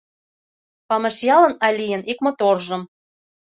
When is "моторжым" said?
2.25-2.81